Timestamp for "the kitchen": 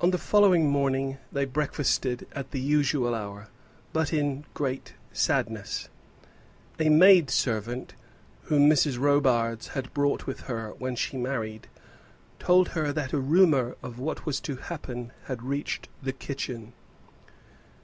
16.02-16.72